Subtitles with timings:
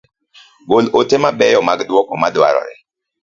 [0.69, 2.75] Gol ote ma beyo mag duoko ma dwarore.